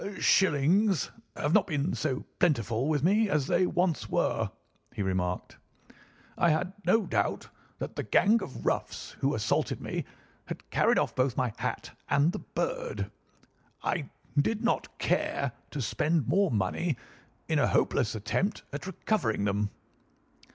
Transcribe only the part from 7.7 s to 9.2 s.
that the gang of roughs